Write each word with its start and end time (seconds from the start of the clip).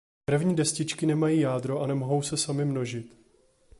Krevní 0.25 0.55
destičky 0.55 1.05
nemají 1.05 1.39
jádro 1.39 1.81
a 1.81 1.87
nemohou 1.87 2.21
se 2.21 2.37
samy 2.37 2.65
množit. 2.65 3.15